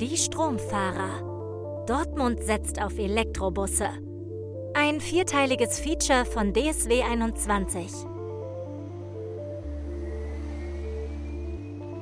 [0.00, 1.84] Die Stromfahrer.
[1.86, 3.90] Dortmund setzt auf Elektrobusse.
[4.74, 7.92] Ein vierteiliges Feature von DSW 21.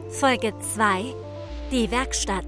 [0.08, 1.14] Folge 2.
[1.70, 2.46] Die Werkstatt.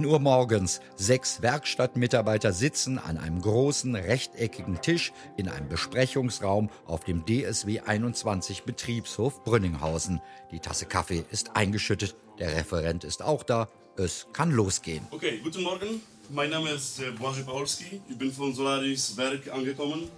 [0.00, 0.80] 9 Uhr morgens.
[0.96, 8.62] Sechs Werkstattmitarbeiter sitzen an einem großen rechteckigen Tisch in einem Besprechungsraum auf dem DSW 21
[8.62, 10.22] Betriebshof Brünninghausen.
[10.52, 12.16] Die Tasse Kaffee ist eingeschüttet.
[12.38, 13.68] Der Referent ist auch da.
[13.98, 15.06] Es kann losgehen.
[15.10, 16.00] Okay, guten Morgen.
[16.30, 18.00] Mein Name ist äh, Błażej Paulski.
[18.08, 20.08] Ich bin von Solaris Werk angekommen.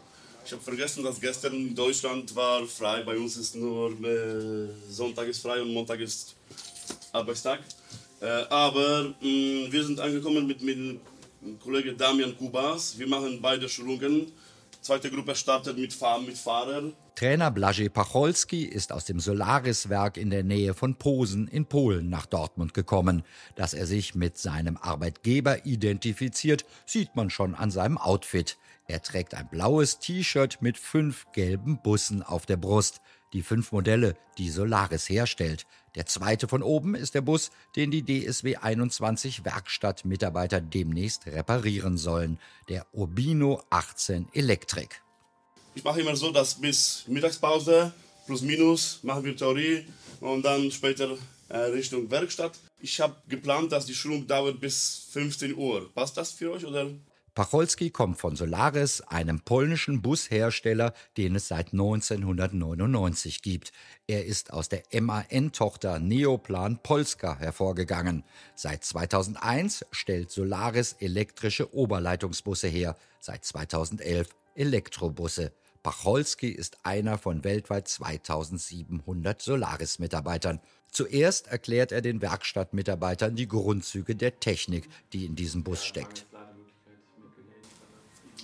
[0.47, 3.03] Ich habe vergessen, dass gestern in Deutschland war frei.
[3.03, 6.37] Bei uns ist nur äh, Sonntag ist frei und Montag ist
[7.11, 7.61] Arbeitstag.
[8.23, 11.01] Äh, aber mh, mm, wir sind angekommen mit, mit dem
[11.59, 12.97] Kollegen Damian Kubas.
[12.97, 14.31] Wir machen beide Schulungen.
[14.81, 16.92] Zweite Gruppe startet mit, Fahr mit Fahrer.
[17.14, 22.27] Trainer Blażej Pacholski ist aus dem Solaris-Werk in der Nähe von Posen in Polen nach
[22.27, 23.23] Dortmund gekommen.
[23.56, 28.57] Dass er sich mit seinem Arbeitgeber identifiziert, sieht man schon an seinem Outfit.
[28.86, 33.01] Er trägt ein blaues T-Shirt mit fünf gelben Bussen auf der Brust
[33.33, 35.66] die fünf Modelle, die Solaris herstellt.
[35.94, 42.39] Der zweite von oben ist der Bus, den die DSW 21 Werkstattmitarbeiter demnächst reparieren sollen,
[42.69, 45.02] der Urbino 18 Elektrik.
[45.74, 47.92] Ich mache immer so, dass bis Mittagspause
[48.27, 49.86] plus minus machen wir Theorie
[50.20, 51.17] und dann später
[51.48, 52.58] äh, Richtung Werkstatt.
[52.80, 55.92] Ich habe geplant, dass die Schulung dauert bis 15 Uhr.
[55.94, 56.91] Passt das für euch oder?
[57.34, 63.72] Pacholski kommt von Solaris, einem polnischen Bushersteller, den es seit 1999 gibt.
[64.06, 68.24] Er ist aus der MAN-Tochter Neoplan Polska hervorgegangen.
[68.55, 75.52] Seit 2001 stellt Solaris elektrische Oberleitungsbusse her, seit 2011 Elektrobusse.
[75.83, 80.61] Pacholski ist einer von weltweit 2700 Solaris-Mitarbeitern.
[80.90, 86.27] Zuerst erklärt er den Werkstattmitarbeitern die Grundzüge der Technik, die in diesem Bus steckt.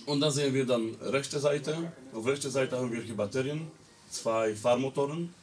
[0.05, 1.91] Und dann sehen wir dann rechte Seite.
[2.13, 3.67] Auf rechter Seite haben wir hier Batterien,
[4.09, 5.33] zwei Fahrmotoren.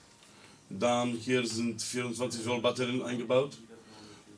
[0.68, 3.56] Dann hier sind 24 Volt Batterien eingebaut.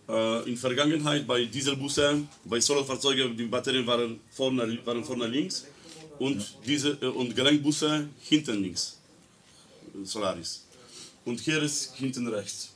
[0.08, 5.66] Äh, in Vergangenheit bei Dieselbussen, bei Solarfahrzeugen, die Batterien waren vorne, waren vorne links
[6.18, 8.98] und, diese, äh, und Gelenkbusse hinten links.
[10.04, 10.64] Solaris.
[11.24, 12.70] Und hier ist hinten rechts.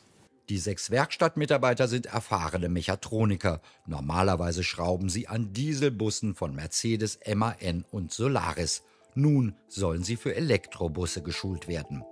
[0.53, 3.63] Die sechs Werkstattmitarbeiter sind erfahrene Mechatroniker.
[3.87, 8.83] Normalerweise schrauben sie an Dieselbussen von Mercedes, MAN und Solaris.
[9.15, 12.05] Nun sollen sie für Elektrobusse geschult werden.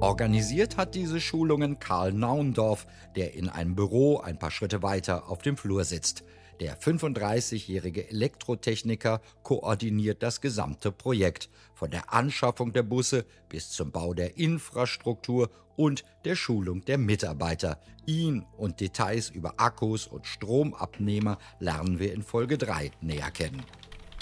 [0.00, 5.42] Organisiert hat diese Schulungen Karl Naundorf, der in einem Büro ein paar Schritte weiter auf
[5.42, 6.24] dem Flur sitzt.
[6.60, 14.14] Der 35-jährige Elektrotechniker koordiniert das gesamte Projekt, von der Anschaffung der Busse bis zum Bau
[14.14, 17.80] der Infrastruktur und der Schulung der Mitarbeiter.
[18.06, 23.62] Ihn und Details über Akkus und Stromabnehmer lernen wir in Folge 3 näher kennen.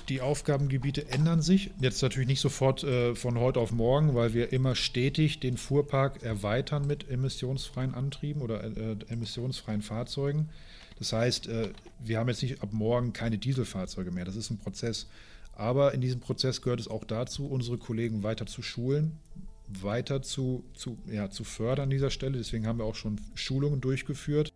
[0.09, 1.71] Die Aufgabengebiete ändern sich.
[1.81, 6.23] Jetzt natürlich nicht sofort äh, von heute auf morgen, weil wir immer stetig den Fuhrpark
[6.23, 10.49] erweitern mit emissionsfreien Antrieben oder äh, emissionsfreien Fahrzeugen.
[10.99, 11.71] Das heißt, äh,
[12.01, 14.25] wir haben jetzt nicht ab morgen keine Dieselfahrzeuge mehr.
[14.25, 15.07] Das ist ein Prozess.
[15.55, 19.19] Aber in diesem Prozess gehört es auch dazu, unsere Kollegen weiter zu schulen,
[19.69, 22.39] weiter zu, zu, ja, zu fördern an dieser Stelle.
[22.39, 24.53] Deswegen haben wir auch schon Schulungen durchgeführt.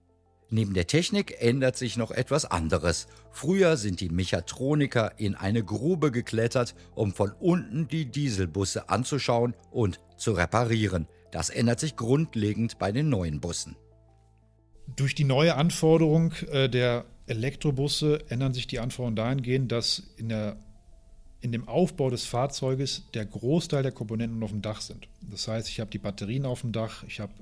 [0.49, 3.09] Neben der Technik ändert sich noch etwas anderes.
[3.33, 10.01] Früher sind die Mechatroniker in eine Grube geklettert, um von unten die Dieselbusse anzuschauen und
[10.17, 11.09] zu reparieren.
[11.33, 13.77] Das ändert sich grundlegend bei den neuen Bussen.
[14.95, 20.57] Durch die neue Anforderung äh, der Elektrobusse ändern sich die Anforderungen dahingehend, dass in, der,
[21.41, 25.09] in dem Aufbau des Fahrzeuges der Großteil der Komponenten auf dem Dach sind.
[25.23, 27.33] Das heißt, ich habe die Batterien auf dem Dach, ich habe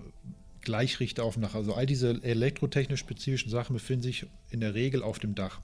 [0.62, 1.54] Gleichrichter auf dem Dach.
[1.54, 5.60] Also all diese elektrotechnisch spezifischen Sachen befinden sich in der Regel auf dem Dach.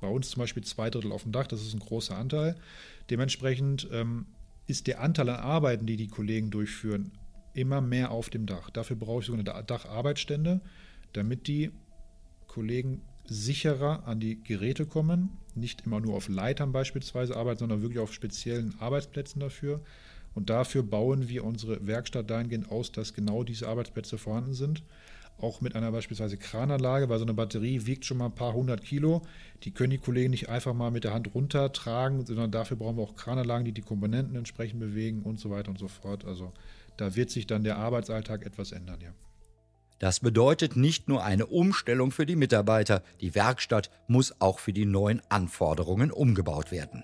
[0.00, 2.56] Bei uns zum Beispiel zwei Drittel auf dem Dach, das ist ein großer Anteil.
[3.10, 4.26] Dementsprechend ähm,
[4.66, 7.12] ist der Anteil an Arbeiten, die die Kollegen durchführen,
[7.52, 8.70] immer mehr auf dem Dach.
[8.70, 10.60] Dafür brauche ich sogenannte Dacharbeitsstände
[11.12, 11.70] damit die
[12.46, 17.98] Kollegen sicherer an die Geräte kommen, nicht immer nur auf Leitern beispielsweise arbeiten, sondern wirklich
[18.00, 19.80] auf speziellen Arbeitsplätzen dafür.
[20.34, 24.82] Und dafür bauen wir unsere Werkstatt dahingehend aus, dass genau diese Arbeitsplätze vorhanden sind.
[25.40, 28.82] Auch mit einer beispielsweise Krananlage, weil so eine Batterie wiegt schon mal ein paar hundert
[28.82, 29.22] Kilo.
[29.62, 33.04] Die können die Kollegen nicht einfach mal mit der Hand runtertragen, sondern dafür brauchen wir
[33.04, 36.24] auch Krananlagen, die die Komponenten entsprechend bewegen und so weiter und so fort.
[36.24, 36.52] Also
[36.98, 39.14] Da wird sich dann der Arbeitsalltag etwas ändern, ja.
[39.98, 44.86] Das bedeutet nicht nur eine Umstellung für die Mitarbeiter, die Werkstatt muss auch für die
[44.86, 47.02] neuen Anforderungen umgebaut werden.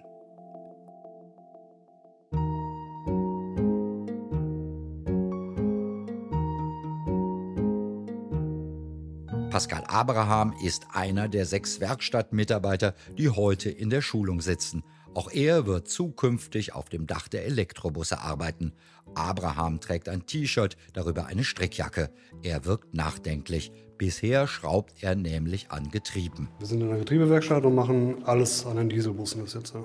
[9.50, 14.82] Pascal Abraham ist einer der sechs Werkstattmitarbeiter, die heute in der Schulung sitzen.
[15.14, 18.72] Auch er wird zukünftig auf dem Dach der Elektrobusse arbeiten.
[19.14, 22.10] Abraham trägt ein T-Shirt, darüber eine Strickjacke.
[22.42, 23.72] Er wirkt nachdenklich.
[23.98, 26.48] Bisher schraubt er nämlich an Getrieben.
[26.58, 29.74] Wir sind in der Getriebewerkstatt und machen alles an den Dieselbussen bis jetzt.
[29.74, 29.84] Ja.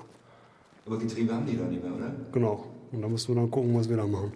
[0.86, 2.12] Aber Getriebe haben die da nicht mehr, oder?
[2.32, 2.66] Genau.
[2.90, 4.32] Und da müssen wir dann gucken, was wir da machen.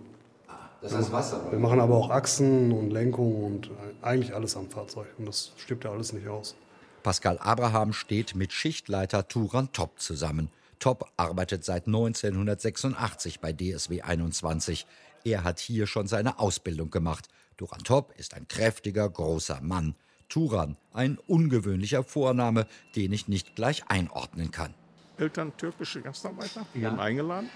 [0.80, 1.50] Das heißt Wasser.
[1.50, 3.70] Wir machen aber auch Achsen und Lenkung und
[4.02, 5.06] eigentlich alles am Fahrzeug.
[5.18, 6.54] Und das stirbt ja alles nicht aus.
[7.02, 10.50] Pascal Abraham steht mit Schichtleiter Turan Top zusammen.
[10.78, 14.86] Top arbeitet seit 1986 bei DSW 21.
[15.24, 17.28] Er hat hier schon seine Ausbildung gemacht.
[17.56, 19.94] Turan Top ist ein kräftiger, großer Mann.
[20.28, 22.66] Turan, ein ungewöhnlicher Vorname,
[22.96, 24.74] den ich nicht gleich einordnen kann.
[25.16, 26.90] Eltern türkische Gastarbeiter, ja.
[26.90, 27.50] haben eingeladen.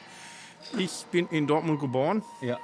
[0.77, 2.23] Ich bin in Dortmund geboren.
[2.41, 2.59] Ja.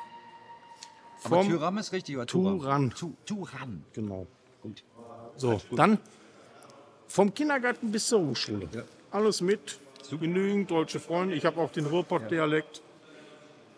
[1.25, 2.91] Aber Tyram ist richtig, oder Turan?
[2.91, 3.17] Turan.
[3.25, 3.85] Turan.
[3.93, 4.27] Genau.
[4.63, 4.85] Gut.
[5.37, 5.79] So, gut.
[5.79, 5.99] dann
[7.09, 8.69] vom Kindergarten bis zur Hochschule.
[8.73, 8.83] Ja.
[9.11, 9.79] Alles mit.
[10.05, 10.27] Super.
[10.27, 11.35] Genügend deutsche Freunde.
[11.35, 12.83] Ich habe auch den Ruhrpott-Dialekt.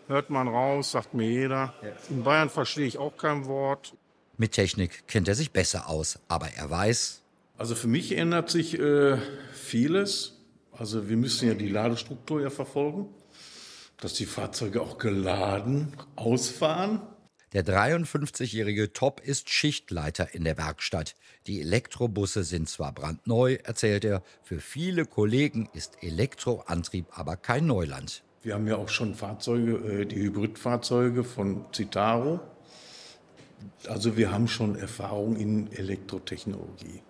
[0.09, 1.75] Hört man raus, sagt mir jeder.
[2.11, 3.95] In Bayern verstehe ich auch kein Wort.
[4.37, 7.23] Mit Technik kennt er sich besser aus, aber er weiß.
[7.57, 9.19] Also für mich ändert sich äh,
[9.53, 10.41] vieles.
[10.73, 13.09] Also wir müssen ja die Ladestruktur ja verfolgen,
[13.99, 17.03] dass die Fahrzeuge auch geladen ausfahren.
[17.57, 21.15] Der 53-jährige Top ist Schichtleiter in der Werkstatt.
[21.47, 28.23] Die Elektrobusse sind zwar brandneu, erzählt er, für viele Kollegen ist Elektroantrieb aber kein Neuland.
[28.43, 32.41] Wir haben ja auch schon Fahrzeuge, äh, die Hybridfahrzeuge von Citaro.
[33.89, 37.01] Also wir haben schon Erfahrung in Elektrotechnologie.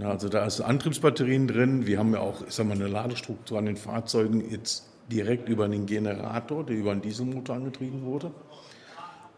[0.00, 1.86] also da ist Antriebsbatterien drin.
[1.86, 5.66] Wir haben ja auch, ich sag mal, eine Ladestruktur an den Fahrzeugen jetzt direkt über
[5.66, 8.32] einen Generator, der über einen Dieselmotor angetrieben wurde.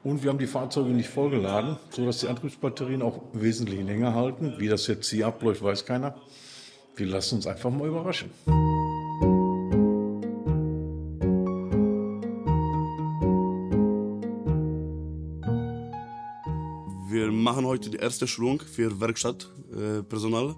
[0.04, 4.54] Und wir haben die Fahrzeuge nicht vollgeladen, sodass die Antriebsbatterien auch wesentlich länger halten.
[4.58, 6.16] Wie das jetzt hier abläuft, weiß keiner.
[6.96, 8.30] Wir lassen uns einfach mal überraschen.
[17.08, 20.56] Wir machen heute die erste Schulung für Werkstattpersonal.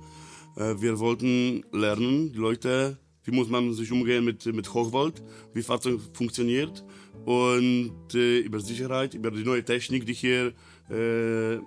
[0.56, 5.22] Äh, wir wollten lernen, die Leute, wie muss man sich umgehen mit, mit Hochvolt,
[5.54, 6.84] wie Fahrzeug funktioniert
[7.24, 10.52] und äh, über Sicherheit, über die neue Technik, die hier
[10.90, 11.58] äh,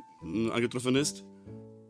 [0.52, 1.26] angetroffen ist.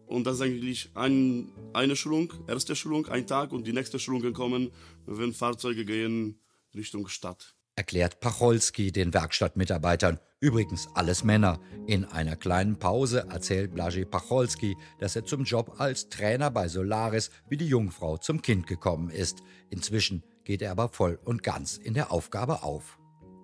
[0.05, 4.31] Und das ist eigentlich ein, eine Schulung, erste Schulung, ein Tag und die nächste Schulung
[4.33, 4.71] kommen,
[5.05, 6.39] wenn Fahrzeuge gehen
[6.73, 7.56] Richtung Stadt.
[7.77, 10.19] Erklärt Pacholski den Werkstattmitarbeitern.
[10.39, 11.59] Übrigens alles Männer.
[11.85, 17.29] In einer kleinen Pause erzählt Blażej Pacholski, dass er zum Job als Trainer bei Solaris
[17.49, 19.43] wie die Jungfrau zum Kind gekommen ist.
[19.69, 22.97] Inzwischen geht er aber voll und ganz in der Aufgabe auf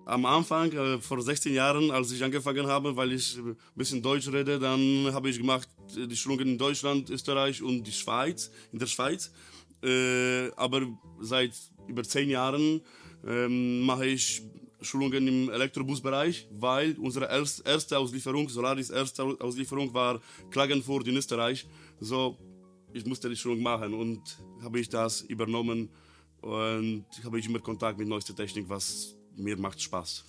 [0.06, 4.28] am Anfang, äh, vor 16 Jahren, als ich angefangen habe, weil ich ein bisschen Deutsch
[4.28, 5.66] rede, dann habe ich gemacht
[5.96, 9.32] äh, die Schulungen in Deutschland, Österreich und die Schweiz, in der Schweiz.
[9.82, 10.82] Äh, aber
[11.20, 11.54] seit
[11.88, 12.82] über 10 Jahren
[13.26, 14.42] ähm, mache ich
[14.80, 21.66] Schulungen im Elektrobusbereich, weil unsere erste Auslieferung, Solaris erste Auslieferung war Klagenfurt in Österreich.
[22.00, 22.36] So,
[22.92, 24.20] ich musste die Schulung machen und
[24.62, 25.88] habe ich das übernommen
[26.42, 30.24] und habe ich immer Kontakt mit neuester Technik, was mir macht Spaß.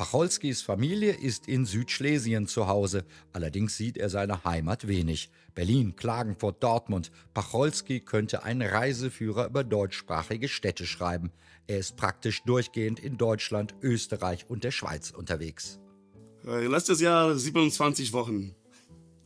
[0.00, 3.04] Pacholskis Familie ist in Südschlesien zu Hause,
[3.34, 5.28] allerdings sieht er seine Heimat wenig.
[5.54, 7.12] Berlin, Klagenfurt, Dortmund.
[7.34, 11.32] Pacholski könnte einen Reiseführer über deutschsprachige Städte schreiben.
[11.66, 15.78] Er ist praktisch durchgehend in Deutschland, Österreich und der Schweiz unterwegs.
[16.46, 18.54] Äh, letztes Jahr 27 Wochen.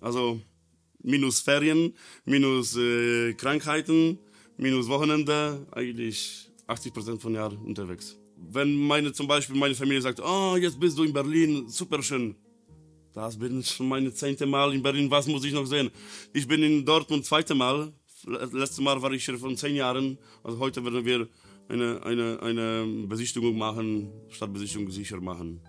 [0.01, 0.41] Also
[1.05, 4.19] minus Ferien, minus äh, Krankheiten,
[4.57, 8.17] minus Wochenende, eigentlich 80 Prozent von Jahr unterwegs
[8.51, 12.35] wenn meine zum Beispiel meine Familie sagt, oh, jetzt bist du in Berlin, super schön.
[13.13, 15.91] Das bin schon meine zehnte Mal in Berlin, was muss ich noch sehen?
[16.33, 17.93] Ich bin in Dortmund zweite Mal.
[18.27, 20.19] Letztes Mal war ich hier von zehn Jahren.
[20.43, 21.29] Also heute werden wir
[21.69, 25.61] eine, eine, eine Besichtigung machen, Stadtbesichtigung sicher machen.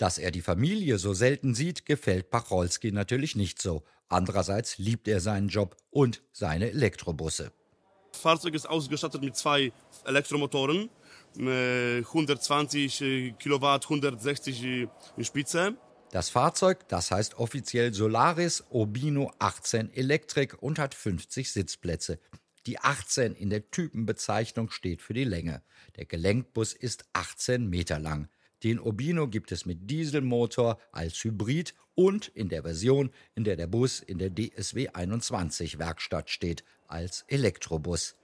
[0.00, 3.84] Dass er die Familie so selten sieht, gefällt Pacholski natürlich nicht so.
[4.08, 7.52] Andererseits liebt er seinen Job und seine Elektrobusse.
[8.10, 9.74] Das Fahrzeug ist ausgestattet mit zwei
[10.06, 10.88] Elektromotoren,
[11.36, 14.88] 120 Kilowatt, 160 in
[15.24, 15.76] Spitze.
[16.12, 22.18] Das Fahrzeug, das heißt offiziell Solaris Urbino 18 Electric und hat 50 Sitzplätze.
[22.64, 25.62] Die 18 in der Typenbezeichnung steht für die Länge.
[25.96, 28.30] Der Gelenkbus ist 18 Meter lang.
[28.62, 33.66] Den Urbino gibt es mit Dieselmotor als Hybrid und in der Version, in der der
[33.66, 38.16] Bus in der DSW 21 Werkstatt steht, als Elektrobus.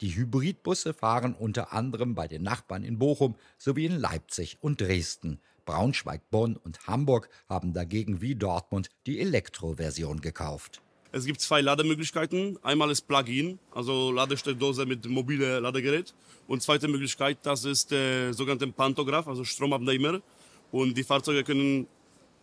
[0.00, 5.40] Die Hybridbusse fahren unter anderem bei den Nachbarn in Bochum sowie in Leipzig und Dresden.
[5.66, 10.82] Braunschweig, Bonn und Hamburg haben dagegen wie Dortmund die Elektroversion gekauft.
[11.12, 12.56] Es gibt zwei Lademöglichkeiten.
[12.62, 16.14] Einmal ist Plug-in, also Ladesteckdose mit mobilem Ladegerät.
[16.46, 20.20] Und zweite Möglichkeit, das ist der sogenannte Pantograph, also Stromabnehmer.
[20.70, 21.88] Und die Fahrzeuge können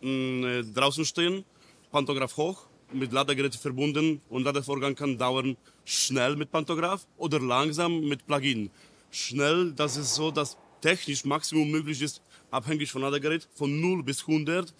[0.02, 1.44] mh, mm, äh, draußen stehen,
[1.90, 8.26] Pantograph hoch, mit Ladegerät verbunden und Ladevorgang kann dauern schnell mit Pantograph oder langsam mit
[8.26, 8.70] Plug-in.
[9.10, 12.20] Schnell, das ist so, dass technisch Maximum möglich ist,
[12.50, 14.74] abhängig von Ladegerät, von 0 bis 100,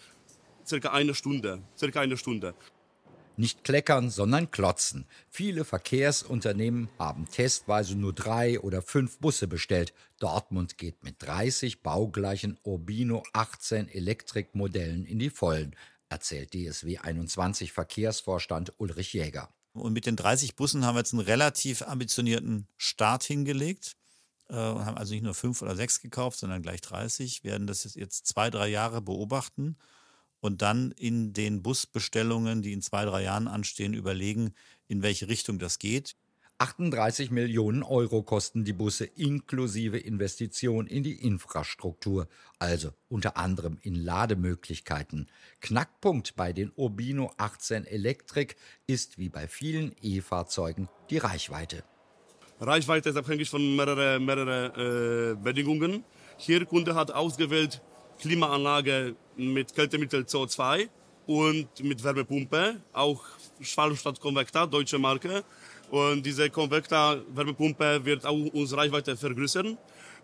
[0.67, 1.63] circa eine Stunde.
[1.77, 2.55] Circa eine Stunde.
[3.39, 5.07] Nicht kleckern, sondern klotzen.
[5.31, 9.95] Viele Verkehrsunternehmen haben testweise nur drei oder fünf Busse bestellt.
[10.19, 15.77] Dortmund geht mit 30 baugleichen Urbino 18 Elektrikmodellen in die Vollen,
[16.09, 19.49] erzählt DSW 21 Verkehrsvorstand Ulrich Jäger.
[19.73, 23.95] Und mit den 30 Bussen haben wir jetzt einen relativ ambitionierten Start hingelegt
[24.49, 27.95] äh, und haben also nicht nur fünf oder sechs gekauft, sondern gleich 30, werden das
[27.95, 29.77] jetzt zwei, drei Jahre beobachten
[30.41, 34.55] und dann in den Busbestellungen, die in zwei, drei Jahren anstehen, überlegen,
[34.87, 36.17] in welche Richtung das geht.
[36.61, 42.27] 38 Millionen Euro kosten die Busse inklusive Investition in die Infrastruktur,
[42.59, 45.29] also unter anderem in Lademöglichkeiten.
[45.61, 48.57] Knackpunkt bei den Urbino 18 Elektrik
[48.89, 51.85] ist wie bei vielen E-Fahrzeugen die Reichweite.
[52.61, 56.03] Reichweite ist abhängig von mehreren mehrere, äh, Bedingungen.
[56.39, 57.81] Hier Kunde hat ausgewählt
[58.19, 60.89] Klimaanlage mit Kältemittel CO2
[61.27, 63.23] und mit Wärmepumpe, auch
[63.61, 65.45] Schwalmstadt Convecta, deutsche Marke.
[65.91, 69.79] Und diese Convecta Wärmepumpe wird auch unsere Reichweite vergrößern.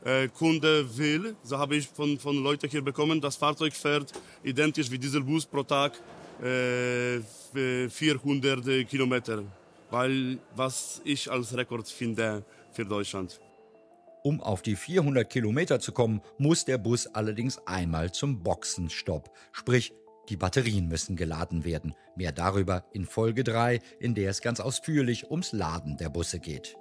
[0.05, 4.91] Äh, Kunde will, so habe ich von, von Leuten hier bekommen, das Fahrzeug fährt identisch
[4.91, 5.93] wie Dieselbus pro Tag
[6.43, 7.21] äh,
[7.89, 9.43] 400 Kilometer.
[9.91, 13.41] Weil, was ich als Rekord finde für Deutschland.
[14.27, 19.31] Um auf die 400 Kilometer zu kommen, muss der Bus allerdings einmal zum Boxenstopp.
[19.53, 19.93] Sprich,
[20.31, 21.95] die Batterien müssen geladen werden.
[22.17, 26.75] Mehr darüber in Folge 3, in der es ganz ausführlich ums Laden der Busse geht.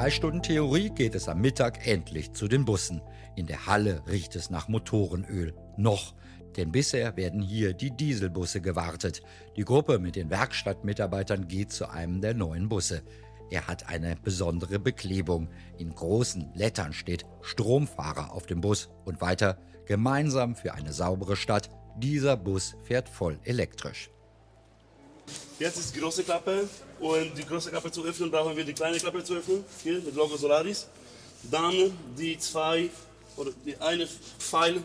[0.00, 3.02] Drei Stunden Theorie geht es am Mittag endlich zu den Bussen.
[3.36, 5.54] In der Halle riecht es nach Motorenöl.
[5.76, 6.14] Noch.
[6.56, 9.20] Denn bisher werden hier die Dieselbusse gewartet.
[9.58, 13.02] Die Gruppe mit den Werkstattmitarbeitern geht zu einem der neuen Busse.
[13.50, 15.50] Er hat eine besondere Beklebung.
[15.76, 21.68] In großen Lettern steht Stromfahrer auf dem Bus und weiter gemeinsam für eine saubere Stadt.
[21.98, 24.10] Dieser Bus fährt voll elektrisch.
[25.58, 26.68] Jetzt ist die große Klappe
[27.00, 30.14] und die große Klappe zu öffnen, brauchen wir die kleine Klappe zu öffnen, hier mit
[30.14, 30.86] Logo Solaris.
[31.50, 32.90] Dann die zwei
[33.36, 34.06] oder die eine
[34.38, 34.82] Pfeil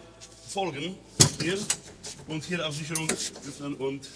[0.49, 0.97] folgen,
[1.41, 1.57] hier
[2.27, 4.07] und hier Absicherung öffnen und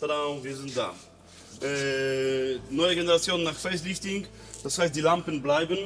[0.00, 0.94] tada, wir sind da.
[1.62, 4.26] Äh, neue Generation nach Facelifting,
[4.62, 5.78] das heißt die Lampen bleiben,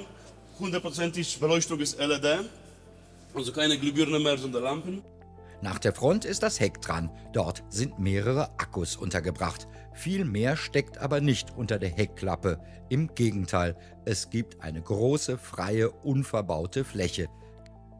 [0.58, 2.44] hundertprozentig Beleuchtung ist LED,
[3.34, 5.02] also keine Glühbirne mehr, sondern Lampen.
[5.64, 7.08] Nach der Front ist das Heck dran.
[7.32, 9.66] Dort sind mehrere Akkus untergebracht.
[9.94, 12.60] Viel mehr steckt aber nicht unter der Heckklappe.
[12.90, 17.30] Im Gegenteil, es gibt eine große, freie, unverbaute Fläche.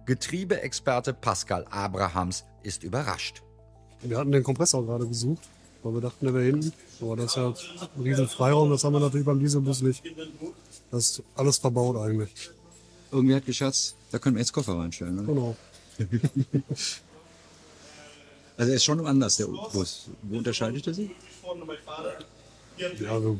[0.05, 3.43] Getriebeexperte Pascal Abrahams ist überrascht.
[4.03, 5.49] Wir hatten den Kompressor gerade gesucht,
[5.83, 6.71] weil wir dachten, der wäre hinten.
[7.01, 7.47] Aber das ist ja
[7.97, 10.05] ein riesen Freiraum, das haben wir natürlich beim Dieselbus nicht.
[10.91, 12.51] Das ist alles verbaut eigentlich.
[13.11, 15.19] Irgendwie hat geschätzt, da können wir jetzt Koffer reinstellen.
[15.21, 15.33] Oder?
[15.33, 15.57] Genau.
[18.57, 20.07] Also er ist schon anders, der Bus.
[20.23, 21.11] Wo unterscheidet er sich?
[22.77, 23.39] Ja, also,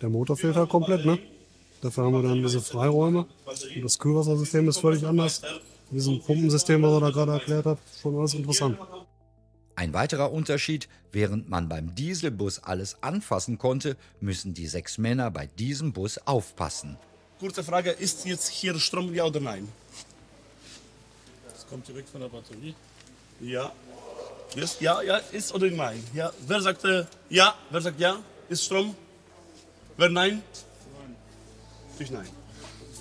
[0.00, 1.18] der Motor fehlt halt komplett, ne?
[1.82, 3.26] Dafür haben wir dann diese Freiräume.
[3.44, 5.42] Und das Kühlwassersystem ist völlig anders.
[5.90, 8.78] Diesem Pumpensystem, was er da gerade erklärt hat, schon alles interessant.
[9.76, 15.46] Ein weiterer Unterschied, während man beim Dieselbus alles anfassen konnte, müssen die sechs Männer bei
[15.46, 16.96] diesem Bus aufpassen.
[17.38, 19.68] Kurze Frage, ist jetzt hier Strom ja oder nein?
[21.52, 22.74] Das kommt direkt von der Batterie.
[23.40, 23.72] Ja.
[24.54, 26.02] Ist, ja, ja, ist oder nein?
[26.14, 26.32] Ja.
[26.46, 27.54] Wer sagt äh, ja?
[27.70, 28.18] Wer sagt ja?
[28.48, 28.94] Ist Strom?
[29.96, 30.42] Wer nein?
[30.98, 31.16] Nein.
[31.98, 32.28] Ich nein.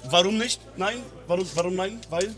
[0.09, 0.59] Warum nicht?
[0.77, 1.01] Nein?
[1.27, 2.01] Warum, warum nein?
[2.09, 2.35] Weil?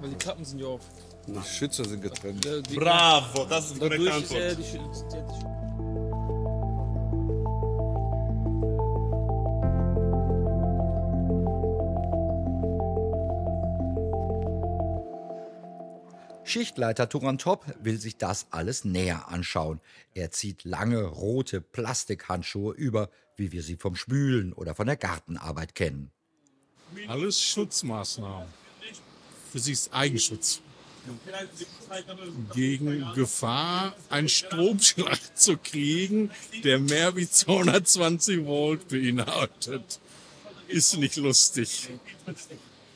[0.00, 0.82] Weil die Klappen sind ja auf.
[1.26, 2.46] Die Schützer sind getrennt.
[2.74, 4.58] Bravo, das ist eine korrekte Antwort.
[4.58, 4.78] Ist,
[16.48, 19.80] Schichtleiter Turantop will sich das alles näher anschauen.
[20.14, 25.74] Er zieht lange rote Plastikhandschuhe über, wie wir sie vom Spülen oder von der Gartenarbeit
[25.74, 26.10] kennen.
[27.06, 28.48] Alles Schutzmaßnahmen.
[29.52, 30.60] Für sich Eigenschutz.
[32.54, 36.30] Gegen Gefahr, einen Stromschlag zu kriegen,
[36.64, 40.00] der mehr wie 220 Volt beinhaltet.
[40.66, 41.90] Ist nicht lustig.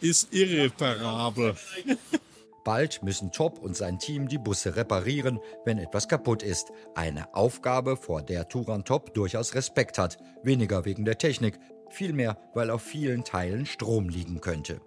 [0.00, 1.56] Ist irreparabel.
[2.64, 6.71] Bald müssen Top und sein Team die Busse reparieren, wenn etwas kaputt ist.
[6.95, 10.19] Eine Aufgabe, vor der Turan Top durchaus Respekt hat.
[10.42, 11.59] Weniger wegen der Technik,
[11.90, 14.81] vielmehr, weil auf vielen Teilen Strom liegen könnte.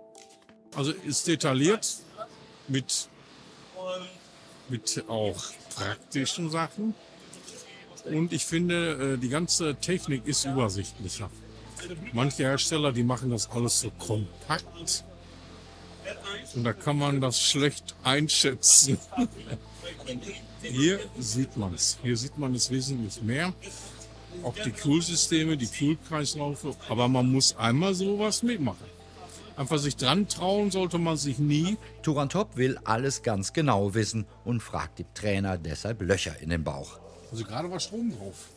[0.75, 1.97] Also ist detailliert
[2.67, 3.09] mit,
[4.69, 5.43] mit auch
[5.75, 6.93] praktischen Sachen.
[8.05, 11.29] Und ich finde, äh, die ganze Technik ist übersichtlicher.
[12.13, 15.03] Manche Hersteller, die machen das alles so kompakt.
[16.55, 18.97] Und da kann man das schlecht einschätzen.
[20.61, 21.97] Hier sieht man es.
[22.01, 23.53] Hier sieht man es wesentlich mehr.
[24.43, 26.75] Auch die Kühlsysteme, die Kühlkreislaufe.
[26.89, 28.95] Aber man muss einmal sowas mitmachen.
[29.57, 31.77] Einfach sich dran trauen sollte man sich nie.
[32.03, 36.99] Turantop will alles ganz genau wissen und fragt dem Trainer deshalb Löcher in den Bauch.
[37.31, 38.49] Also gerade war Strom drauf.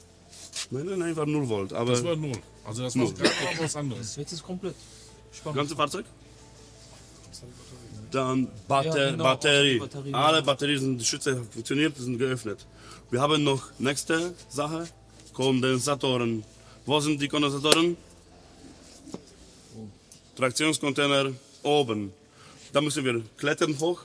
[0.71, 1.73] Nein, nein, nein, war 0 Volt.
[1.73, 2.39] Aber Das war null.
[2.65, 3.09] Also das war
[3.61, 4.17] was anderes.
[4.17, 4.75] Jetzt ist komplett.
[5.55, 6.05] ganze Fahrzeug?
[8.11, 9.79] Dann Batter Ja, genau, Batterie.
[9.79, 10.15] Batterie.
[10.15, 12.67] Alle Batterien sind, die Schütze funktioniert, sind geöffnet.
[13.11, 14.89] Wir haben noch nächste Sache,
[15.33, 16.45] Kondensatoren.
[16.87, 17.97] Wo sind die Kondensatoren?
[20.37, 22.13] Traktionscontainer oben.
[22.73, 24.03] Da müssen wir klettern hoch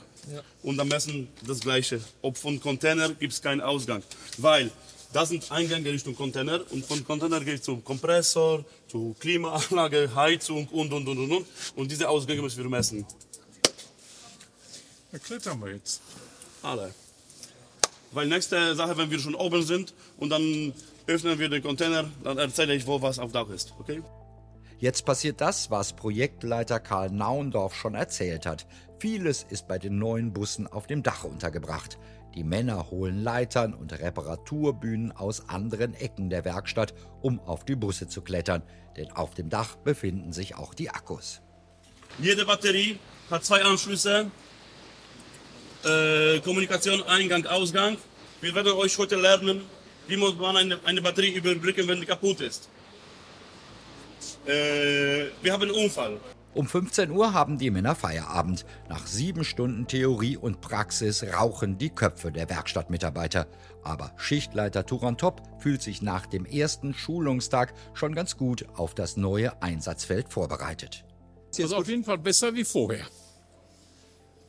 [0.62, 2.00] und dann messen das gleiche.
[2.22, 4.02] Ob von Container gibt es keinen Ausgang.
[4.38, 4.70] Weil
[5.14, 10.66] das sind Eingänge Richtung Container und von Container geht es zum Kompressor, zu Klimaanlage, Heizung
[10.68, 11.46] und und und und und.
[11.76, 13.06] Und diese Ausgänge müssen wir messen.
[15.12, 16.02] Da klettern wir jetzt.
[16.62, 16.92] Alle.
[18.10, 20.72] Weil nächste Sache, wenn wir schon oben sind und dann
[21.06, 23.72] öffnen wir den Container, dann erzähle ich, wo was auf Dach ist.
[23.78, 24.02] Okay?
[24.80, 28.66] Jetzt passiert das, was Projektleiter Karl Naundorf schon erzählt hat.
[28.98, 31.98] Vieles ist bei den neuen Bussen auf dem Dach untergebracht.
[32.34, 36.92] Die Männer holen Leitern und Reparaturbühnen aus anderen Ecken der Werkstatt,
[37.22, 38.62] um auf die Busse zu klettern.
[38.96, 41.40] Denn auf dem Dach befinden sich auch die Akkus.
[42.18, 42.98] Jede Batterie
[43.30, 44.30] hat zwei Anschlüsse.
[45.84, 47.96] Äh, Kommunikation, Eingang, Ausgang.
[48.40, 49.62] Wir werden euch heute lernen,
[50.08, 52.68] wie muss man eine, eine Batterie überbrücken, wenn die kaputt ist.
[54.46, 56.18] Äh, wir haben einen Unfall.
[56.54, 58.64] Um 15 Uhr haben die Männer Feierabend.
[58.88, 63.48] Nach sieben Stunden Theorie und Praxis rauchen die Köpfe der Werkstattmitarbeiter.
[63.82, 69.60] Aber Schichtleiter Turantop fühlt sich nach dem ersten Schulungstag schon ganz gut auf das neue
[69.62, 71.04] Einsatzfeld vorbereitet.
[71.58, 73.06] Also auf jeden Fall besser wie vorher.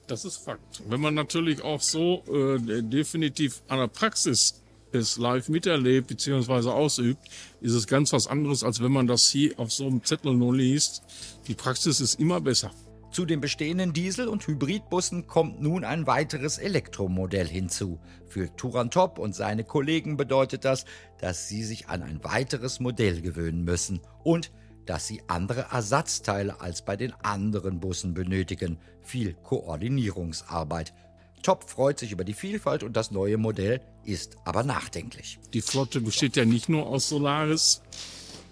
[0.05, 0.83] Das ist Fakt.
[0.87, 4.61] Wenn man natürlich auch so äh, definitiv an der Praxis
[4.95, 6.69] es live miterlebt bzw.
[6.69, 7.27] ausübt,
[7.61, 10.55] ist es ganz was anderes, als wenn man das hier auf so einem Zettel nur
[10.55, 11.03] liest.
[11.47, 12.71] Die Praxis ist immer besser.
[13.11, 17.97] Zu den bestehenden Diesel- und Hybridbussen kommt nun ein weiteres Elektromodell hinzu.
[18.27, 20.83] Für Turantop und seine Kollegen bedeutet das,
[21.21, 24.51] dass sie sich an ein weiteres Modell gewöhnen müssen und
[24.85, 28.79] dass sie andere Ersatzteile als bei den anderen Bussen benötigen.
[29.01, 30.93] Viel Koordinierungsarbeit.
[31.41, 35.39] Top freut sich über die Vielfalt und das neue Modell ist aber nachdenklich.
[35.53, 37.81] Die Flotte besteht ja nicht nur aus Solaris.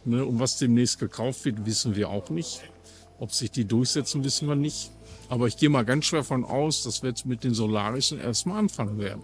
[0.05, 2.61] Ne, und was demnächst gekauft wird, wissen wir auch nicht.
[3.19, 4.91] Ob sich die durchsetzen, wissen wir nicht.
[5.29, 8.59] Aber ich gehe mal ganz schwer von aus, dass wir jetzt mit den Solarischen erstmal
[8.59, 9.23] anfangen werden.